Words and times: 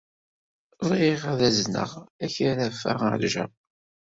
Bɣiɣ 0.87 1.21
ad 1.31 1.41
azneɣ 1.47 1.91
akaraf-a 2.25 2.91
ɣer 3.01 3.19
Japun. 3.33 3.59